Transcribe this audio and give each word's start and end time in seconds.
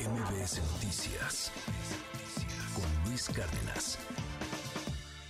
MBS 0.00 0.62
Noticias 0.72 1.52
con 2.74 2.84
Luis 3.04 3.28
Cárdenas. 3.28 3.98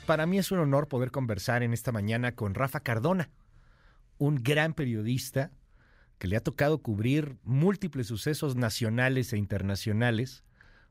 Para 0.06 0.26
mí 0.26 0.38
es 0.38 0.52
un 0.52 0.60
honor 0.60 0.86
poder 0.86 1.10
conversar 1.10 1.64
en 1.64 1.72
esta 1.72 1.90
mañana 1.90 2.36
con 2.36 2.54
Rafa 2.54 2.78
Cardona, 2.78 3.30
un 4.18 4.36
gran 4.36 4.74
periodista 4.74 5.50
que 6.18 6.28
le 6.28 6.36
ha 6.36 6.40
tocado 6.40 6.78
cubrir 6.78 7.36
múltiples 7.42 8.06
sucesos 8.06 8.54
nacionales 8.54 9.32
e 9.32 9.38
internacionales, 9.38 10.44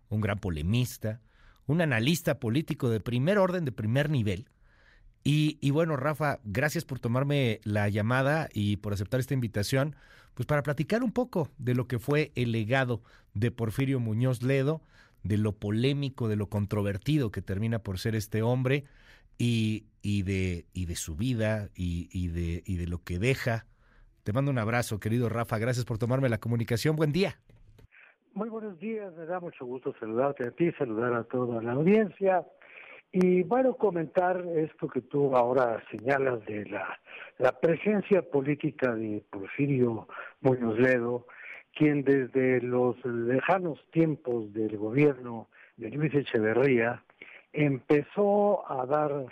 un 0.09 0.19
gran 0.19 0.39
polemista, 0.39 1.21
un 1.65 1.79
analista 1.79 2.37
político 2.37 2.89
de 2.89 2.99
primer 2.99 3.37
orden, 3.37 3.63
de 3.63 3.71
primer 3.71 4.09
nivel. 4.09 4.49
Y, 5.23 5.57
y, 5.61 5.71
bueno, 5.71 5.95
Rafa, 5.95 6.39
gracias 6.43 6.83
por 6.83 6.99
tomarme 6.99 7.61
la 7.63 7.87
llamada 7.87 8.49
y 8.51 8.77
por 8.77 8.91
aceptar 8.91 9.21
esta 9.21 9.33
invitación, 9.35 9.95
pues 10.33 10.45
para 10.45 10.63
platicar 10.63 11.03
un 11.03 11.11
poco 11.11 11.49
de 11.57 11.75
lo 11.75 11.87
que 11.87 11.99
fue 11.99 12.31
el 12.35 12.51
legado 12.51 13.01
de 13.33 13.51
Porfirio 13.51 13.99
Muñoz 13.99 14.41
Ledo, 14.41 14.81
de 15.23 15.37
lo 15.37 15.51
polémico, 15.53 16.27
de 16.27 16.35
lo 16.35 16.47
controvertido 16.47 17.31
que 17.31 17.41
termina 17.41 17.79
por 17.79 17.99
ser 17.99 18.15
este 18.15 18.41
hombre 18.41 18.85
y, 19.37 19.85
de, 20.03 20.65
y 20.73 20.85
de 20.85 20.95
su 20.95 21.15
vida 21.15 21.69
y, 21.75 22.09
y, 22.11 22.27
de, 22.29 22.63
y 22.65 22.77
de 22.77 22.87
lo 22.87 23.03
que 23.03 23.19
deja. 23.19 23.65
Te 24.23 24.33
mando 24.33 24.51
un 24.51 24.59
abrazo, 24.59 24.99
querido 24.99 25.29
Rafa, 25.29 25.57
gracias 25.57 25.85
por 25.85 25.97
tomarme 25.97 26.29
la 26.29 26.39
comunicación. 26.39 26.95
Buen 26.95 27.11
día. 27.11 27.39
Muy 28.33 28.49
buenos 28.49 28.79
días, 28.79 29.13
me 29.15 29.25
da 29.25 29.39
mucho 29.39 29.65
gusto 29.65 29.93
saludarte 29.99 30.47
a 30.47 30.51
ti, 30.51 30.71
saludar 30.73 31.13
a 31.13 31.23
toda 31.23 31.61
la 31.61 31.73
audiencia. 31.73 32.45
Y 33.11 33.41
bueno, 33.41 33.73
comentar 33.73 34.45
esto 34.55 34.87
que 34.87 35.01
tú 35.01 35.35
ahora 35.35 35.83
señalas 35.89 36.45
de 36.45 36.65
la, 36.65 36.99
la 37.39 37.59
presencia 37.59 38.21
política 38.21 38.93
de 38.93 39.23
Porfirio 39.31 40.07
Muñoz 40.41 40.77
Ledo, 40.77 41.25
quien 41.73 42.03
desde 42.03 42.61
los 42.61 43.03
lejanos 43.03 43.83
tiempos 43.91 44.53
del 44.53 44.77
gobierno 44.77 45.47
de 45.77 45.89
Luis 45.89 46.13
Echeverría 46.13 47.03
empezó 47.51 48.71
a 48.71 48.85
dar 48.85 49.25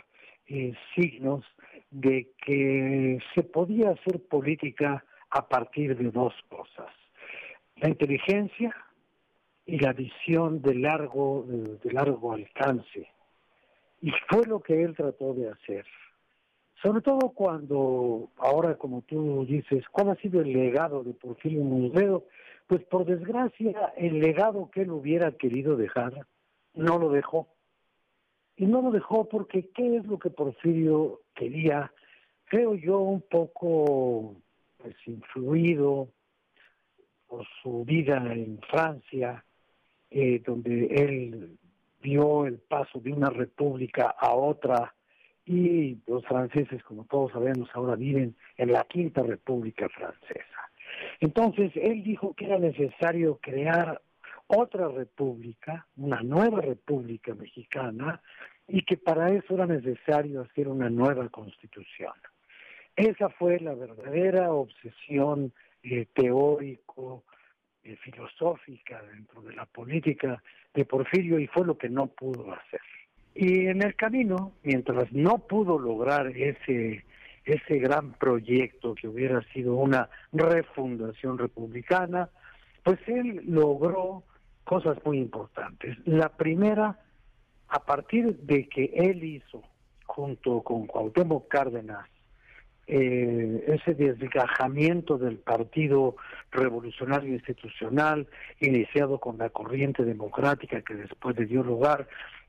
eh, 0.47 0.73
signos 0.95 1.45
de 1.91 2.31
que 2.43 3.19
se 3.35 3.43
podía 3.43 3.91
hacer 3.91 4.23
política 4.27 5.05
a 5.29 5.47
partir 5.47 5.95
de 5.95 6.09
dos 6.09 6.33
cosas, 6.49 6.91
la 7.75 7.89
inteligencia 7.89 8.75
y 9.67 9.77
la 9.77 9.93
visión 9.93 10.63
de 10.63 10.73
largo, 10.73 11.45
de 11.47 11.91
largo 11.91 12.33
alcance 12.33 13.07
y 14.01 14.11
fue 14.29 14.45
lo 14.45 14.59
que 14.61 14.83
él 14.83 14.95
trató 14.95 15.33
de 15.33 15.49
hacer. 15.49 15.85
Sobre 16.81 17.01
todo 17.01 17.29
cuando, 17.29 18.29
ahora 18.37 18.75
como 18.75 19.01
tú 19.01 19.45
dices, 19.45 19.83
¿cuál 19.91 20.09
ha 20.09 20.15
sido 20.15 20.41
el 20.41 20.53
legado 20.53 21.03
de 21.03 21.13
Porfirio 21.13 21.63
Muñoz 21.63 22.23
Pues 22.67 22.83
por 22.85 23.05
desgracia, 23.05 23.93
el 23.97 24.19
legado 24.19 24.69
que 24.71 24.81
él 24.81 24.91
hubiera 24.91 25.31
querido 25.31 25.75
dejar, 25.75 26.27
no 26.75 26.99
lo 26.99 27.09
dejó. 27.09 27.47
Y 28.55 28.65
no 28.65 28.81
lo 28.81 28.91
dejó 28.91 29.27
porque 29.27 29.69
¿qué 29.69 29.97
es 29.97 30.05
lo 30.05 30.19
que 30.19 30.29
Porfirio 30.29 31.21
quería? 31.33 31.91
Creo 32.45 32.75
yo 32.75 32.99
un 32.99 33.21
poco 33.21 34.35
pues, 34.77 34.95
influido 35.07 36.09
por 37.27 37.45
su 37.61 37.83
vida 37.85 38.17
en 38.33 38.59
Francia, 38.69 39.43
eh, 40.09 40.41
donde 40.45 40.85
él 40.85 41.57
dio 42.01 42.45
el 42.45 42.59
paso 42.59 42.99
de 42.99 43.11
una 43.11 43.29
república 43.29 44.15
a 44.17 44.33
otra 44.33 44.93
y 45.45 45.97
los 46.07 46.25
franceses, 46.25 46.83
como 46.83 47.05
todos 47.05 47.31
sabemos, 47.31 47.69
ahora 47.73 47.95
viven 47.95 48.35
en 48.57 48.71
la 48.73 48.83
quinta 48.83 49.23
república 49.23 49.87
francesa. 49.89 50.69
Entonces, 51.19 51.71
él 51.75 52.03
dijo 52.03 52.33
que 52.33 52.45
era 52.45 52.59
necesario 52.59 53.39
crear 53.41 54.01
otra 54.47 54.89
república, 54.89 55.87
una 55.95 56.21
nueva 56.21 56.61
república 56.61 57.33
mexicana, 57.33 58.21
y 58.67 58.83
que 58.83 58.97
para 58.97 59.29
eso 59.29 59.53
era 59.53 59.65
necesario 59.65 60.41
hacer 60.41 60.67
una 60.67 60.89
nueva 60.89 61.29
constitución. 61.29 62.13
Esa 62.95 63.29
fue 63.29 63.59
la 63.59 63.73
verdadera 63.73 64.51
obsesión 64.51 65.53
eh, 65.83 66.07
teórico 66.13 67.23
eh, 67.87 67.97
filosófica 67.97 69.01
dentro 69.13 69.41
de 69.41 69.55
la 69.55 69.65
política 69.65 70.41
de 70.73 70.85
Porfirio 70.85 71.39
y 71.39 71.47
fue 71.47 71.65
lo 71.65 71.77
que 71.77 71.89
no 71.89 72.07
pudo 72.07 72.53
hacer. 72.53 72.81
Y 73.33 73.67
en 73.67 73.81
el 73.81 73.95
camino, 73.95 74.53
mientras 74.63 75.11
no 75.13 75.39
pudo 75.39 75.79
lograr 75.79 76.27
ese 76.27 77.03
ese 77.47 77.77
gran 77.79 78.11
proyecto 78.13 78.93
que 78.93 79.07
hubiera 79.07 79.41
sido 79.53 79.75
una 79.75 80.09
refundación 80.33 81.37
republicana, 81.37 82.29
pues 82.83 82.99
él 83.07 83.41
logró 83.47 84.23
cosas 84.65 84.97
muy 85.05 85.19
importantes. 85.19 85.97
La 86.05 86.27
primera, 86.29 86.99
a 87.69 87.85
partir 87.85 88.37
de 88.39 88.67
que 88.67 88.91
él 88.93 89.23
hizo, 89.23 89.63
junto 90.05 90.61
con 90.61 90.87
Cuauhtémoc 90.87 91.47
Cárdenas, 91.47 92.09
eh, 92.87 93.65
ese 93.67 93.93
desgajamiento 93.93 95.17
del 95.17 95.37
Partido 95.37 96.15
Revolucionario 96.51 97.33
Institucional, 97.33 98.27
iniciado 98.61 99.19
con 99.19 99.37
la 99.37 99.49
corriente 99.49 100.05
democrática 100.05 100.81
que 100.81 100.95
después 100.95 101.37
le 101.37 101.45
dio 101.45 101.63
lugar 101.63 102.07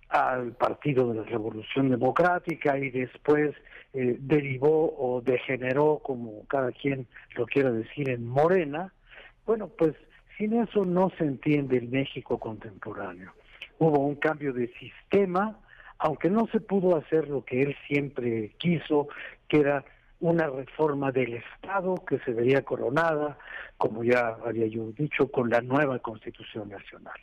al 0.08 0.52
Partido 0.52 1.08
de 1.12 1.20
la 1.20 1.24
Revolución 1.24 1.90
Democrática 1.90 2.78
y 2.78 2.90
después 2.90 3.54
eh, 3.94 4.16
derivó 4.20 4.94
o 4.96 5.20
degeneró, 5.20 5.98
como 5.98 6.46
cada 6.46 6.70
quien 6.72 7.06
lo 7.34 7.46
quiera 7.46 7.72
decir, 7.72 8.08
en 8.08 8.26
Morena, 8.26 8.92
bueno, 9.44 9.68
pues 9.68 9.94
sin 10.36 10.52
eso 10.52 10.84
no 10.84 11.10
se 11.18 11.24
entiende 11.24 11.78
el 11.78 11.88
México 11.88 12.38
contemporáneo. 12.38 13.32
Hubo 13.78 13.98
un 13.98 14.14
cambio 14.14 14.52
de 14.52 14.68
sistema, 14.74 15.58
aunque 15.98 16.30
no 16.30 16.46
se 16.52 16.60
pudo 16.60 16.96
hacer 16.96 17.28
lo 17.28 17.44
que 17.44 17.62
él 17.62 17.76
siempre 17.88 18.52
quiso, 18.58 19.08
que 19.48 19.60
era 19.60 19.84
una 20.20 20.48
reforma 20.48 21.12
del 21.12 21.34
Estado 21.34 21.94
que 22.06 22.18
se 22.20 22.32
vería 22.32 22.62
coronada, 22.62 23.38
como 23.76 24.02
ya 24.02 24.36
había 24.44 24.66
yo 24.66 24.90
dicho, 24.92 25.30
con 25.30 25.50
la 25.50 25.60
nueva 25.60 25.98
Constitución 26.00 26.68
Nacional. 26.68 27.18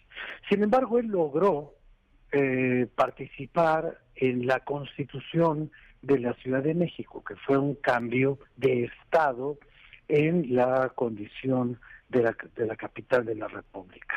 Sin 0.49 0.63
embargo, 0.63 0.99
él 0.99 1.07
logró 1.07 1.73
eh, 2.31 2.87
participar 2.95 3.99
en 4.15 4.47
la 4.47 4.61
Constitución 4.61 5.71
de 6.01 6.19
la 6.19 6.33
Ciudad 6.35 6.63
de 6.63 6.73
México, 6.73 7.23
que 7.23 7.35
fue 7.35 7.57
un 7.57 7.75
cambio 7.75 8.39
de 8.55 8.85
Estado 8.85 9.57
en 10.07 10.55
la 10.55 10.89
condición 10.95 11.79
de 12.09 12.23
la, 12.23 12.37
de 12.55 12.65
la 12.65 12.75
capital 12.75 13.25
de 13.25 13.35
la 13.35 13.47
República. 13.47 14.15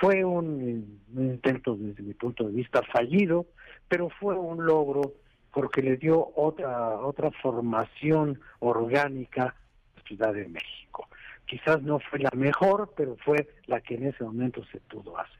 Fue 0.00 0.24
un, 0.24 1.00
un 1.14 1.24
intento 1.24 1.76
desde 1.76 2.02
mi 2.02 2.14
punto 2.14 2.44
de 2.44 2.52
vista 2.52 2.82
fallido, 2.92 3.46
pero 3.88 4.10
fue 4.20 4.38
un 4.38 4.64
logro 4.64 5.14
porque 5.52 5.82
le 5.82 5.96
dio 5.96 6.32
otra 6.34 6.98
otra 7.00 7.30
formación 7.30 8.40
orgánica 8.60 9.42
a 9.42 9.54
la 9.96 10.02
Ciudad 10.04 10.34
de 10.34 10.48
México. 10.48 11.08
Quizás 11.46 11.82
no 11.82 11.98
fue 11.98 12.20
la 12.20 12.30
mejor, 12.34 12.92
pero 12.96 13.16
fue 13.24 13.48
la 13.66 13.80
que 13.80 13.94
en 13.94 14.06
ese 14.06 14.24
momento 14.24 14.64
se 14.72 14.80
pudo 14.80 15.18
hacer. 15.18 15.36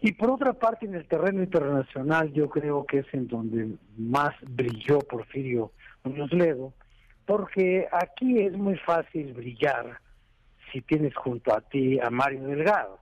Y 0.00 0.12
por 0.12 0.30
otra 0.30 0.52
parte, 0.52 0.86
en 0.86 0.94
el 0.94 1.06
terreno 1.06 1.42
internacional, 1.42 2.32
yo 2.32 2.48
creo 2.48 2.84
que 2.84 2.98
es 2.98 3.06
en 3.12 3.28
donde 3.28 3.76
más 3.96 4.34
brilló 4.42 4.98
Porfirio 5.00 5.72
Muñoz 6.04 6.32
Ledo, 6.32 6.72
porque 7.24 7.88
aquí 7.92 8.40
es 8.40 8.52
muy 8.56 8.76
fácil 8.78 9.32
brillar 9.32 10.00
si 10.72 10.80
tienes 10.80 11.14
junto 11.14 11.54
a 11.54 11.60
ti 11.60 12.00
a 12.00 12.10
Mario 12.10 12.44
Delgado 12.44 13.01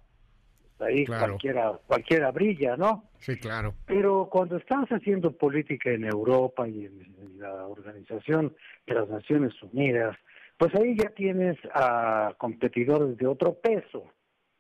ahí 0.83 1.07
cualquiera, 1.07 1.73
cualquiera 1.87 2.31
brilla, 2.31 2.77
¿no? 2.77 3.11
Sí, 3.19 3.37
claro. 3.37 3.75
Pero 3.87 4.29
cuando 4.31 4.57
estás 4.57 4.89
haciendo 4.89 5.33
política 5.33 5.91
en 5.91 6.05
Europa 6.05 6.69
y 6.69 6.87
en, 6.87 7.11
la 7.39 7.67
Organización 7.67 8.55
de 8.87 8.95
las 8.95 9.09
Naciones 9.09 9.55
Unidas, 9.63 10.15
pues 10.59 10.75
ahí 10.75 10.95
ya 10.95 11.09
tienes 11.09 11.57
a 11.73 12.35
competidores 12.37 13.17
de 13.17 13.27
otro 13.27 13.55
peso. 13.55 14.13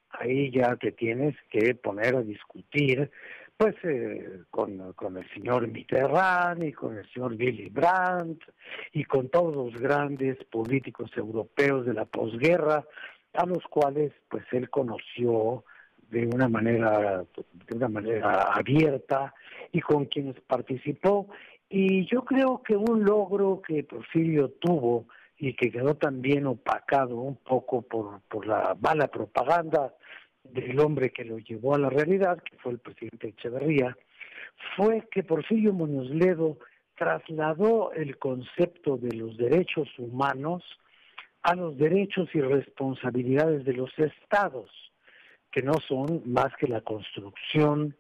Ahí 0.09 0.51
ya 0.51 0.77
te 0.77 0.93
tienes 0.93 1.37
que 1.51 1.75
poner 1.75 2.17
a 2.17 2.23
discutir 2.23 3.11
pues 3.59 3.75
eh, 3.83 4.41
con, 4.51 4.95
con 4.95 5.19
el 5.19 5.29
señor 5.35 5.69
Mitterrand 5.69 6.65
y 6.65 6.73
con 6.73 6.97
el 6.97 7.07
señor 7.13 7.33
Willy 7.33 7.69
Brandt 7.69 8.43
y 8.93 9.05
con 9.05 9.29
todos 9.29 9.55
los 9.55 9.79
grandes 9.79 10.43
políticos 10.45 11.11
europeos 11.15 11.85
de 11.85 11.93
la 11.93 12.07
posguerra 12.07 12.83
a 13.35 13.47
los 13.47 13.63
cuales 13.65 14.13
pues 14.31 14.45
él 14.53 14.71
conoció 14.71 15.65
de 16.11 16.27
una 16.27 16.49
manera 16.49 17.25
de 17.67 17.77
una 17.77 17.89
manera 17.89 18.43
abierta 18.53 19.35
y 19.73 19.81
con 19.81 20.07
quienes 20.07 20.41
participó. 20.41 21.29
Y 21.69 22.05
yo 22.07 22.25
creo 22.25 22.63
que 22.63 22.77
un 22.77 23.05
logro 23.05 23.63
que 23.63 23.85
Porfirio 23.85 24.51
tuvo 24.61 25.07
y 25.39 25.55
que 25.55 25.71
quedó 25.71 25.95
también 25.95 26.47
opacado 26.47 27.17
un 27.17 27.37
poco 27.37 27.83
por, 27.83 28.21
por 28.23 28.47
la 28.47 28.77
mala 28.81 29.07
propaganda 29.07 29.95
del 30.43 30.79
hombre 30.81 31.11
que 31.11 31.25
lo 31.25 31.39
llevó 31.39 31.75
a 31.75 31.79
la 31.79 31.91
realidad, 31.91 32.43
que 32.43 32.57
fue 32.59 32.73
el 32.73 32.79
presidente 32.79 33.29
Echeverría, 33.29 33.97
fue 34.77 35.07
que 35.11 35.23
Porfirio 35.23 35.73
Muñoz 35.73 36.11
Ledo 36.11 36.59
trasladó 36.97 37.93
el 37.93 38.19
concepto 38.19 38.97
de 38.97 39.17
los 39.17 39.37
derechos 39.37 39.89
humanos 39.99 40.63
a 41.43 41.55
los 41.55 41.79
derechos 41.79 42.29
y 42.35 42.41
responsabilidades 42.41 43.65
de 43.65 43.73
los 43.73 43.91
estados 43.99 44.71
que 45.51 45.63
no 45.63 45.75
son 45.87 46.23
más 46.27 46.55
que 46.57 46.69
la 46.69 46.81
construcción 46.81 47.97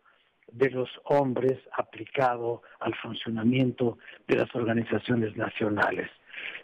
de 0.52 0.70
los 0.70 0.88
hombres 1.04 1.58
aplicado 1.76 2.62
al 2.80 2.94
funcionamiento 2.96 3.98
de 4.26 4.36
las 4.36 4.54
organizaciones 4.54 5.36
nacionales. 5.36 6.10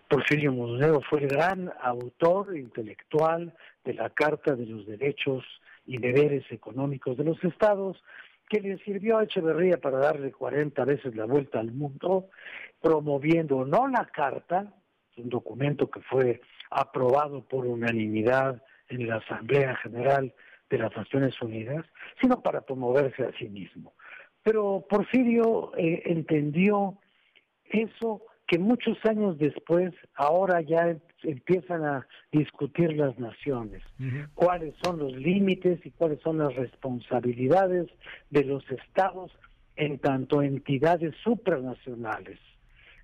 Porfirio 0.09 0.53
Museo 0.53 1.01
fue 1.03 1.21
el 1.21 1.29
gran 1.29 1.73
autor 1.81 2.57
intelectual 2.57 3.53
de 3.85 3.95
la 3.95 4.11
Carta 4.11 4.55
de 4.55 4.67
los 4.67 4.87
Derechos 4.87 5.45
y 5.87 5.99
Deberes 5.99 6.45
Económicos 6.51 7.17
de 7.17 7.25
los 7.25 7.43
Estados, 7.45 8.03
que 8.49 8.61
le 8.61 8.79
sirvió 8.79 9.19
a 9.19 9.25
Echeverría 9.25 9.79
para 9.79 9.99
darle 9.99 10.33
40 10.33 10.85
veces 10.85 11.15
la 11.17 11.25
vuelta 11.25 11.59
al 11.59 11.73
mundo, 11.73 12.29
promoviendo 12.81 13.65
no 13.65 13.89
la 13.89 14.07
Carta, 14.07 14.73
un 15.17 15.29
documento 15.29 15.91
que 15.91 16.01
fue 16.01 16.41
aprobado 16.71 17.43
por 17.43 17.67
unanimidad 17.67 18.63
en 18.89 19.09
la 19.09 19.17
Asamblea 19.17 19.77
General 19.77 20.33
de 20.71 20.79
las 20.79 20.97
Naciones 20.97 21.41
Unidas, 21.41 21.85
sino 22.21 22.43
para 22.43 22.63
promoverse 22.63 23.25
a 23.25 23.33
sí 23.39 23.49
mismo. 23.49 23.95
Pero 24.43 24.85
Porfirio 24.89 25.73
eh, 25.77 26.03
entendió 26.07 26.99
eso 27.65 28.23
que 28.47 28.59
muchos 28.59 28.97
años 29.05 29.39
después, 29.39 29.93
ahora 30.15 30.61
ya 30.61 30.97
empiezan 31.25 31.85
a 31.85 32.07
discutir 32.31 32.93
las 32.93 33.19
naciones, 33.19 33.83
cuáles 34.35 34.75
son 34.85 34.99
los 34.99 35.13
límites 35.13 35.85
y 35.85 35.91
cuáles 35.91 36.21
son 36.21 36.39
las 36.39 36.55
responsabilidades 36.55 37.89
de 38.31 38.45
los 38.45 38.63
estados 38.71 39.33
en 39.75 39.99
tanto 39.99 40.43
entidades 40.43 41.15
supranacionales. 41.25 42.39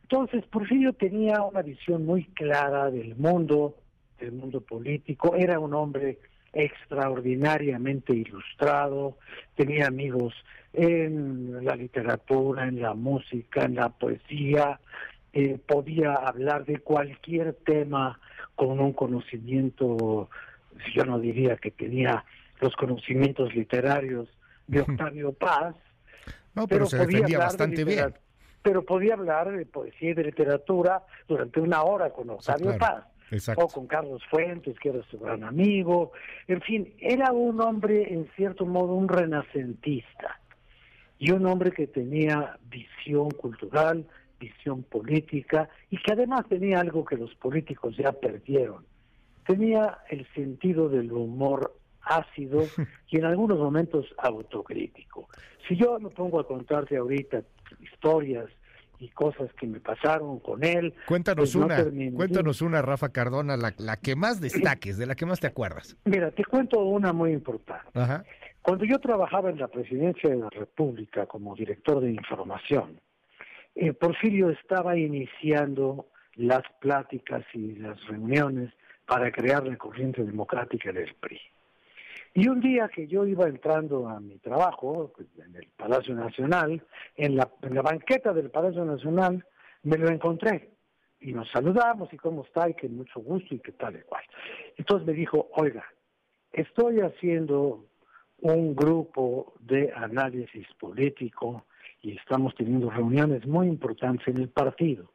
Entonces, 0.02 0.44
Porfirio 0.46 0.92
tenía 0.92 1.42
una 1.42 1.62
visión 1.62 2.06
muy 2.06 2.24
clara 2.26 2.90
del 2.90 3.16
mundo, 3.16 3.76
del 4.20 4.32
mundo 4.32 4.60
político, 4.60 5.34
era 5.34 5.58
un 5.58 5.74
hombre 5.74 6.18
extraordinariamente 6.52 8.12
ilustrado, 8.12 9.16
tenía 9.54 9.86
amigos 9.86 10.34
en 10.72 11.64
la 11.64 11.76
literatura, 11.76 12.66
en 12.66 12.80
la 12.80 12.94
música, 12.94 13.64
en 13.64 13.76
la 13.76 13.88
poesía, 13.88 14.80
eh, 15.32 15.58
podía 15.66 16.14
hablar 16.14 16.64
de 16.64 16.78
cualquier 16.78 17.54
tema 17.64 18.20
con 18.54 18.80
un 18.80 18.92
conocimiento, 18.92 20.28
yo 20.94 21.04
no 21.04 21.18
diría 21.18 21.56
que 21.56 21.70
tenía 21.70 22.24
los 22.60 22.74
conocimientos 22.76 23.54
literarios 23.54 24.28
de 24.66 24.82
Octavio 24.82 25.32
Paz, 25.32 25.74
no, 26.54 26.66
pero, 26.66 26.86
se 26.86 26.98
defendía 26.98 27.38
bastante 27.38 27.84
bien. 27.84 28.14
Pero 28.62 28.84
podía 28.84 29.14
hablar 29.14 29.50
de 29.50 29.66
poesía 29.66 30.10
y 30.10 30.14
de 30.14 30.24
literatura 30.24 31.02
durante 31.26 31.60
una 31.60 31.82
hora 31.82 32.10
con 32.10 32.30
Octavio 32.30 32.76
Paz. 32.78 33.04
O 33.56 33.68
con 33.68 33.86
Carlos 33.86 34.22
Fuentes, 34.30 34.78
que 34.78 34.90
era 34.90 35.02
su 35.10 35.18
gran 35.18 35.44
amigo. 35.44 36.12
En 36.48 36.60
fin, 36.60 36.94
era 36.98 37.32
un 37.32 37.60
hombre, 37.60 38.12
en 38.12 38.28
cierto 38.36 38.66
modo, 38.66 38.94
un 38.94 39.08
renacentista 39.08 40.40
y 41.18 41.30
un 41.30 41.46
hombre 41.46 41.72
que 41.72 41.86
tenía 41.86 42.58
visión 42.68 43.30
cultural, 43.30 44.06
visión 44.38 44.82
política 44.82 45.68
y 45.90 45.96
que 45.98 46.12
además 46.12 46.46
tenía 46.48 46.80
algo 46.80 47.04
que 47.04 47.16
los 47.16 47.34
políticos 47.36 47.96
ya 47.96 48.12
perdieron. 48.12 48.84
Tenía 49.46 49.98
el 50.08 50.26
sentido 50.34 50.88
del 50.88 51.12
humor 51.12 51.76
ácido 52.02 52.64
y 53.08 53.18
en 53.18 53.24
algunos 53.24 53.58
momentos 53.58 54.06
autocrítico. 54.18 55.28
Si 55.68 55.76
yo 55.76 55.98
me 56.00 56.10
pongo 56.10 56.40
a 56.40 56.46
contarte 56.46 56.96
ahorita 56.96 57.42
historias 57.80 58.46
y 59.02 59.08
cosas 59.08 59.52
que 59.54 59.66
me 59.66 59.80
pasaron 59.80 60.38
con 60.38 60.62
él. 60.62 60.94
Cuéntanos 61.06 61.52
pues 61.52 61.54
una, 61.56 61.84
cuéntanos 62.14 62.62
una, 62.62 62.82
Rafa 62.82 63.08
Cardona, 63.08 63.56
la, 63.56 63.74
la, 63.78 63.96
que 63.96 64.14
más 64.14 64.40
destaques, 64.40 64.96
de 64.96 65.06
la 65.06 65.16
que 65.16 65.26
más 65.26 65.40
te 65.40 65.48
acuerdas. 65.48 65.96
Mira, 66.04 66.30
te 66.30 66.44
cuento 66.44 66.78
una 66.84 67.12
muy 67.12 67.32
importante. 67.32 67.82
Cuando 68.62 68.84
yo 68.84 69.00
trabajaba 69.00 69.50
en 69.50 69.58
la 69.58 69.66
presidencia 69.66 70.30
de 70.30 70.36
la 70.36 70.48
República 70.50 71.26
como 71.26 71.56
director 71.56 72.00
de 72.00 72.12
información, 72.12 73.00
eh, 73.74 73.92
Porfirio 73.92 74.50
estaba 74.50 74.96
iniciando 74.96 76.06
las 76.36 76.62
pláticas 76.80 77.44
y 77.54 77.74
las 77.74 78.00
reuniones 78.06 78.72
para 79.04 79.32
crear 79.32 79.66
la 79.66 79.76
corriente 79.76 80.22
democrática 80.22 80.92
del 80.92 81.12
PRI. 81.14 81.40
Y 82.34 82.48
un 82.48 82.60
día 82.60 82.88
que 82.88 83.08
yo 83.08 83.26
iba 83.26 83.46
entrando 83.46 84.08
a 84.08 84.20
mi 84.20 84.38
trabajo 84.38 85.12
pues, 85.14 85.28
en 85.44 85.56
el 85.56 85.66
Palacio 85.76 86.14
Nacional, 86.14 86.82
en 87.16 87.36
la, 87.36 87.50
banqueta 87.82 88.32
del 88.32 88.50
Palacio 88.50 88.84
Nacional, 88.84 89.44
me 89.82 89.98
lo 89.98 90.08
encontré 90.08 90.70
y 91.20 91.32
nos 91.32 91.50
saludamos 91.50 92.12
y 92.12 92.16
cómo 92.16 92.44
está 92.44 92.68
y 92.68 92.74
que 92.74 92.88
mucho 92.88 93.20
gusto 93.20 93.54
y 93.54 93.60
que 93.60 93.72
tal 93.72 93.96
y 93.96 94.02
cual. 94.02 94.24
Entonces 94.76 95.06
me 95.06 95.12
dijo, 95.12 95.48
oiga, 95.56 95.84
estoy 96.52 97.00
haciendo 97.00 97.86
un 98.38 98.74
grupo 98.74 99.54
de 99.60 99.92
análisis 99.94 100.66
político 100.78 101.64
y 102.00 102.16
estamos 102.16 102.54
teniendo 102.56 102.90
reuniones 102.90 103.46
muy 103.46 103.68
importantes 103.68 104.26
en 104.28 104.38
el 104.38 104.48
partido. 104.48 105.12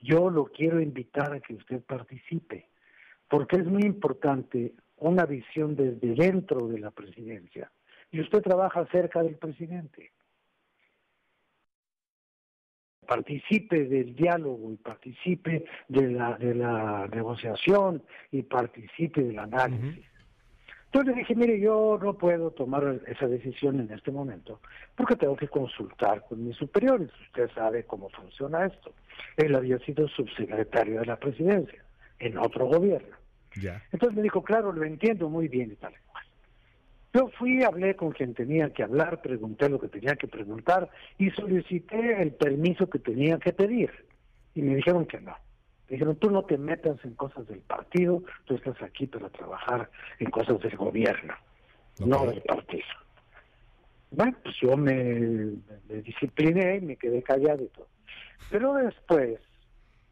Yo 0.00 0.30
lo 0.30 0.44
quiero 0.44 0.80
invitar 0.80 1.32
a 1.32 1.40
que 1.40 1.54
usted 1.54 1.82
participe, 1.82 2.68
porque 3.28 3.56
es 3.56 3.66
muy 3.66 3.82
importante 3.82 4.74
una 4.98 5.24
visión 5.24 5.74
desde 5.74 6.14
dentro 6.14 6.68
de 6.68 6.78
la 6.78 6.90
presidencia. 6.90 7.72
Y 8.12 8.20
usted 8.20 8.42
trabaja 8.42 8.86
cerca 8.92 9.22
del 9.22 9.36
presidente. 9.36 10.12
Participe 13.06 13.84
del 13.84 14.14
diálogo 14.14 14.72
y 14.72 14.76
participe 14.76 15.64
de 15.88 16.10
la, 16.10 16.36
de 16.36 16.54
la 16.54 17.08
negociación 17.12 18.02
y 18.30 18.42
participe 18.42 19.22
del 19.22 19.38
análisis. 19.38 20.04
Entonces 20.86 21.16
le 21.16 21.20
dije, 21.22 21.34
mire, 21.34 21.58
yo 21.58 21.98
no 22.00 22.14
puedo 22.14 22.52
tomar 22.52 23.00
esa 23.08 23.26
decisión 23.26 23.80
en 23.80 23.90
este 23.90 24.12
momento 24.12 24.60
porque 24.94 25.16
tengo 25.16 25.34
que 25.34 25.48
consultar 25.48 26.24
con 26.28 26.44
mis 26.46 26.56
superiores. 26.56 27.10
Usted 27.26 27.50
sabe 27.52 27.84
cómo 27.84 28.08
funciona 28.10 28.64
esto. 28.64 28.92
Él 29.36 29.56
había 29.56 29.78
sido 29.80 30.06
subsecretario 30.06 31.00
de 31.00 31.06
la 31.06 31.16
presidencia 31.16 31.82
en 32.20 32.38
otro 32.38 32.66
gobierno. 32.66 33.16
Ya. 33.60 33.82
Entonces 33.90 34.16
me 34.16 34.22
dijo, 34.22 34.42
claro, 34.44 34.72
lo 34.72 34.84
entiendo 34.84 35.28
muy 35.28 35.48
bien 35.48 35.72
y 35.72 35.76
tal. 35.76 35.94
Yo 37.14 37.28
fui, 37.38 37.62
hablé 37.62 37.94
con 37.94 38.10
quien 38.10 38.34
tenía 38.34 38.70
que 38.70 38.82
hablar, 38.82 39.22
pregunté 39.22 39.68
lo 39.68 39.78
que 39.78 39.86
tenía 39.86 40.16
que 40.16 40.26
preguntar 40.26 40.90
y 41.16 41.30
solicité 41.30 42.20
el 42.20 42.32
permiso 42.32 42.90
que 42.90 42.98
tenía 42.98 43.38
que 43.38 43.52
pedir. 43.52 43.90
Y 44.56 44.62
me 44.62 44.74
dijeron 44.74 45.06
que 45.06 45.20
no. 45.20 45.36
Dijeron, 45.88 46.16
tú 46.16 46.30
no 46.32 46.44
te 46.44 46.58
metas 46.58 46.96
en 47.04 47.14
cosas 47.14 47.46
del 47.46 47.60
partido, 47.60 48.24
tú 48.46 48.56
estás 48.56 48.82
aquí 48.82 49.06
para 49.06 49.28
trabajar 49.28 49.88
en 50.18 50.28
cosas 50.30 50.58
del 50.58 50.76
gobierno, 50.76 51.34
no 52.04 52.26
del 52.26 52.40
partido. 52.42 52.82
Bueno, 54.10 54.36
pues 54.42 54.56
yo 54.60 54.76
me, 54.76 55.52
discipliné 56.02 56.78
y 56.78 56.80
me 56.80 56.96
quedé 56.96 57.22
callado 57.22 57.62
y 57.62 57.68
todo. 57.68 57.86
Pero 58.50 58.74
después 58.74 59.38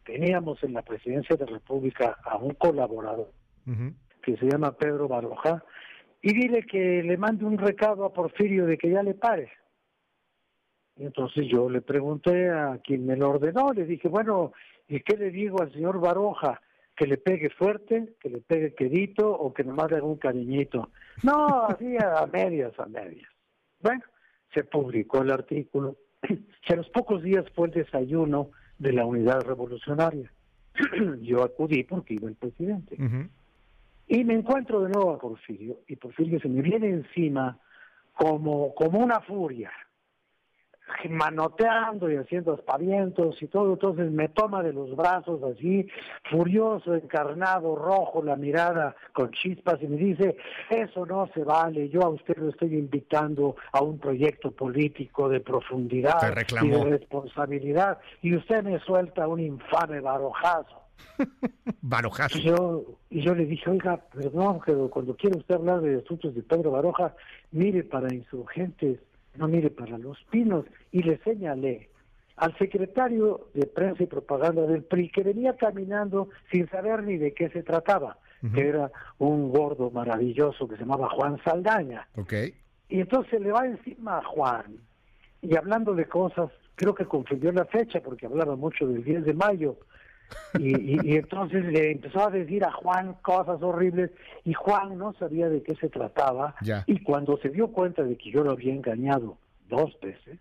teníamos 0.05 0.62
en 0.62 0.75
la 0.75 0.83
presidencia 0.83 1.35
de 1.35 1.47
la 1.47 1.53
República 1.53 2.17
a 2.23 2.37
un 2.37 2.55
colaborador 2.55 3.33
que 4.23 4.37
se 4.37 4.47
llama 4.47 4.77
Pedro 4.77 5.09
Baroja 5.09 5.65
y 6.23 6.33
dile 6.33 6.62
que 6.62 7.02
le 7.02 7.17
mande 7.17 7.45
un 7.45 7.59
recado 7.59 8.05
a 8.05 8.12
Porfirio 8.12 8.64
de 8.64 8.79
que 8.79 8.91
ya 8.91 9.02
le 9.02 9.14
pare. 9.14 9.50
Entonces 10.97 11.47
yo 11.49 11.69
le 11.69 11.81
pregunté 11.81 12.50
a 12.50 12.79
quien 12.85 13.07
me 13.07 13.17
lo 13.17 13.31
ordenó, 13.31 13.73
le 13.73 13.85
dije, 13.85 14.09
bueno, 14.09 14.52
¿Y 14.93 15.00
qué 15.00 15.17
le 15.17 15.31
digo 15.31 15.62
al 15.62 15.73
señor 15.73 16.00
Baroja? 16.00 16.61
Que 16.95 17.07
le 17.07 17.17
pegue 17.17 17.49
fuerte, 17.49 18.14
que 18.21 18.29
le 18.29 18.41
pegue 18.41 18.75
quedito 18.75 19.31
o 19.31 19.55
que 19.55 19.64
nomás 19.64 19.91
le 19.91 19.97
haga 19.97 20.07
un 20.07 20.19
cariñito. 20.19 20.91
No, 21.23 21.64
así 21.64 21.97
a 21.97 22.26
medias, 22.26 22.79
a 22.79 22.85
medias. 22.85 23.31
Bueno, 23.81 24.02
se 24.52 24.64
publicó 24.64 25.23
el 25.23 25.31
artículo. 25.31 25.97
Y 26.69 26.73
a 26.73 26.76
los 26.76 26.88
pocos 26.91 27.23
días 27.23 27.45
fue 27.55 27.69
el 27.69 27.75
desayuno 27.75 28.50
de 28.79 28.93
la 28.93 29.05
unidad 29.05 29.41
revolucionaria. 29.41 30.31
Yo 31.23 31.43
acudí 31.43 31.83
porque 31.85 32.14
iba 32.14 32.29
el 32.29 32.37
presidente. 32.37 32.97
Y 34.12 34.25
me 34.25 34.35
encuentro 34.35 34.83
de 34.83 34.90
nuevo 34.90 35.12
a 35.12 35.19
Porfirio, 35.19 35.78
y 35.88 35.97
Porfirio 35.97 36.38
se 36.38 36.47
me 36.47 36.61
viene 36.61 36.87
encima 36.87 37.59
como, 38.12 38.75
como 38.75 38.99
una 38.99 39.23
furia 39.23 39.73
manoteando 41.09 42.11
y 42.11 42.16
haciendo 42.16 42.52
aspavientos 42.52 43.40
y 43.40 43.47
todo, 43.47 43.73
entonces 43.73 44.12
me 44.12 44.28
toma 44.28 44.62
de 44.62 44.75
los 44.75 44.95
brazos 44.95 45.42
así, 45.45 45.88
furioso, 46.31 46.95
encarnado, 46.95 47.75
rojo, 47.75 48.23
la 48.23 48.37
mirada 48.37 48.95
con 49.14 49.31
chispas 49.31 49.81
y 49.81 49.87
me 49.87 49.97
dice, 49.97 50.37
eso 50.69 51.07
no 51.07 51.31
se 51.33 51.42
vale, 51.42 51.88
yo 51.88 52.02
a 52.02 52.11
usted 52.11 52.37
lo 52.37 52.50
estoy 52.50 52.75
invitando 52.75 53.57
a 53.73 53.81
un 53.81 53.99
proyecto 53.99 54.50
político 54.50 55.31
de 55.31 55.40
profundidad 55.40 56.21
y 56.61 56.69
de 56.69 56.85
responsabilidad 56.85 57.99
y 58.21 58.37
usted 58.37 58.62
me 58.62 58.78
suelta 58.81 59.26
un 59.26 59.40
infame 59.40 60.00
barojazo. 60.00 60.82
Barojazo. 61.83 62.39
Y 62.39 62.43
yo, 62.43 62.85
y 63.11 63.23
yo 63.23 63.35
le 63.35 63.47
dije, 63.47 63.71
oiga, 63.71 63.97
perdón, 64.13 64.61
pero 64.65 64.89
cuando 64.89 65.17
quiere 65.17 65.39
usted 65.39 65.55
hablar 65.55 65.81
de 65.81 65.99
asuntos 65.99 66.35
de 66.35 66.43
Pedro 66.43 66.71
Baroja, 66.71 67.15
mire 67.51 67.83
para 67.85 68.13
insurgentes 68.13 68.99
no 69.37 69.49
mire 69.49 69.71
para 69.71 69.99
los 69.99 70.23
pinos, 70.31 70.67
y 70.91 71.03
le 71.03 71.19
señalé 71.19 71.89
al 72.37 72.57
secretario 72.59 73.49
de 73.55 73.67
prensa 73.67 74.03
y 74.03 74.07
propaganda 74.07 74.63
del 74.63 74.85
PRI 74.85 75.11
que 75.11 75.23
venía 75.23 75.57
caminando 75.57 76.29
sin 76.51 76.69
saber 76.69 77.03
ni 77.03 77.17
de 77.17 77.33
qué 77.33 77.49
se 77.51 77.63
trataba. 77.63 78.19
que 78.55 78.67
era 78.67 78.91
un 79.19 79.53
gordo 79.53 79.93
maravilloso 79.93 80.67
que 80.67 80.75
se 80.75 80.81
llamaba 80.81 81.09
Juan 81.11 81.41
Saldaña. 81.45 82.09
Ok. 82.17 82.33
Y 82.89 82.99
entonces 82.99 83.41
le 83.41 83.53
va 83.53 83.65
encima 83.65 84.19
a 84.19 84.25
Juan, 84.25 84.79
y 85.41 85.57
hablando 85.57 85.95
de 85.95 86.07
cosas, 86.07 86.51
creo 86.75 86.93
que 86.93 87.05
confundió 87.05 87.53
la 87.53 87.67
fecha 87.67 88.01
porque 88.01 88.27
hablaba 88.27 88.57
mucho 88.57 88.85
del 88.89 89.05
10 89.05 89.27
de 89.27 89.35
mayo. 89.35 89.77
Y, 90.59 91.11
y, 91.11 91.17
entonces 91.17 91.65
le 91.65 91.93
empezó 91.93 92.27
a 92.27 92.31
decir 92.31 92.65
a 92.65 92.73
Juan 92.73 93.15
cosas 93.23 93.62
horribles 93.62 94.11
y 94.45 94.53
Juan 94.53 94.99
no 94.99 95.12
sabía 95.15 95.49
de 95.49 95.62
qué 95.62 95.75
se 95.77 95.89
trataba. 95.89 96.55
Ya. 96.62 96.85
Y 96.87 97.03
cuando 97.03 97.39
se 97.39 97.49
dio 97.49 97.69
cuenta 97.69 98.03
de 98.03 98.17
que 98.17 98.31
yo 98.31 98.45
lo 98.45 98.53
había 98.53 98.75
engañado 98.75 99.39
dos 99.69 99.99
veces, 100.01 100.39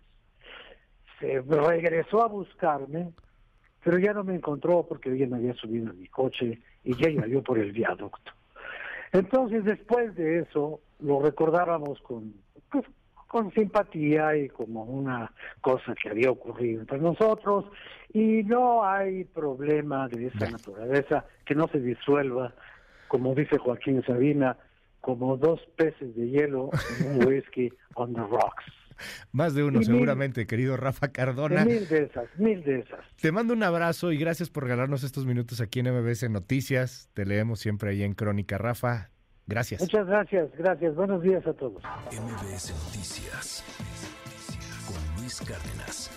se 1.18 1.40
regresó 1.40 2.22
a 2.22 2.28
buscarme, 2.28 3.12
pero 3.84 3.98
ya 3.98 4.12
no 4.12 4.24
me 4.24 4.34
encontró 4.34 4.84
porque 4.88 5.12
ella 5.12 5.26
me 5.28 5.36
había 5.36 5.54
subido 5.54 5.90
en 5.90 6.00
mi 6.00 6.08
coche 6.08 6.60
y 6.84 6.96
ya 6.96 7.08
iba 7.08 7.26
yo 7.26 7.42
por 7.42 7.58
el 7.58 7.72
viaducto. 7.72 8.32
Entonces, 9.12 9.64
después 9.64 10.14
de 10.16 10.40
eso, 10.40 10.80
lo 11.00 11.20
recordábamos 11.20 12.00
con, 12.00 12.34
pues, 12.70 12.84
con 13.32 13.50
simpatía 13.54 14.36
y 14.36 14.48
como 14.50 14.84
una 14.84 15.32
cosa 15.62 15.94
que 16.00 16.10
había 16.10 16.30
ocurrido 16.30 16.82
entre 16.82 16.98
nosotros 16.98 17.64
y 18.12 18.42
no 18.44 18.84
hay 18.84 19.24
problema 19.24 20.06
de 20.08 20.26
esa 20.26 20.50
naturaleza 20.50 21.24
que 21.46 21.54
no 21.54 21.66
se 21.68 21.80
disuelva, 21.80 22.54
como 23.08 23.34
dice 23.34 23.56
Joaquín 23.56 24.02
Sabina, 24.06 24.58
como 25.00 25.38
dos 25.38 25.60
peces 25.76 26.14
de 26.14 26.28
hielo 26.28 26.68
en 27.00 27.06
un 27.06 27.26
whisky 27.26 27.72
on 27.94 28.12
the 28.12 28.20
rocks. 28.20 28.64
Más 29.32 29.54
de 29.54 29.64
uno, 29.64 29.76
Y 29.76 29.78
mil- 29.78 29.86
seguramente, 29.86 30.46
querido 30.46 30.76
Rafa 30.76 31.08
Cardona. 31.10 31.64
Mil 31.64 31.88
de 31.88 32.04
esas, 32.04 32.28
mil 32.36 32.62
de 32.62 32.80
esas. 32.80 33.00
Te 33.20 33.32
mando 33.32 33.54
un 33.54 33.62
abrazo 33.62 34.12
y 34.12 34.18
gracias 34.18 34.50
por 34.50 34.64
regalarnos 34.64 35.02
estos 35.04 35.24
minutos 35.24 35.62
aquí 35.62 35.80
en 35.80 35.86
MBS 35.86 36.28
Noticias. 36.28 37.08
Te 37.14 37.24
leemos 37.24 37.60
siempre 37.60 37.90
ahí 37.90 38.02
en 38.02 38.12
Crónica, 38.12 38.58
Rafa. 38.58 39.08
Gracias. 39.46 39.80
Muchas 39.80 40.06
gracias, 40.06 40.50
gracias. 40.56 40.94
Buenos 40.94 41.22
días 41.22 41.46
a 41.46 41.52
todos. 41.52 41.82
MBS 42.10 42.72
Noticias 42.84 43.64
con 44.86 45.20
Luis 45.20 45.40
Cárdenas. 45.40 46.10